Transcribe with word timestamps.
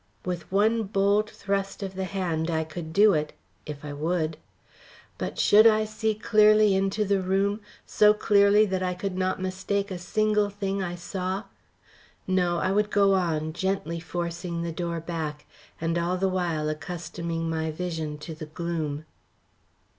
With 0.25 0.51
one 0.51 0.81
bold 0.85 1.29
thrust 1.29 1.83
of 1.83 1.93
the 1.93 2.05
hand 2.05 2.49
I 2.49 2.63
could 2.63 2.91
do 2.91 3.13
it 3.13 3.33
if 3.67 3.85
I 3.85 3.93
would. 3.93 4.37
But 5.19 5.37
should 5.37 5.67
I 5.67 5.85
see 5.85 6.15
clearly 6.15 6.73
into 6.73 7.05
the 7.05 7.21
room 7.21 7.61
so 7.85 8.11
clearly 8.15 8.65
that 8.65 8.81
I 8.81 8.95
could 8.95 9.15
not 9.15 9.39
mistake 9.39 9.91
a 9.91 9.99
single 9.99 10.49
thing 10.49 10.81
I 10.81 10.95
saw. 10.95 11.43
No, 12.25 12.57
I 12.57 12.71
would 12.71 12.89
go 12.89 13.13
on, 13.13 13.53
gently 13.53 13.99
forcing 13.99 14.63
the 14.63 14.71
door 14.71 14.99
back, 14.99 15.45
and 15.79 15.95
all 15.99 16.17
the 16.17 16.27
while 16.29 16.67
accustoming 16.67 17.47
my 17.47 17.69
vision 17.69 18.17
to 18.25 18.33
the 18.33 18.47
gloom. 18.47 19.05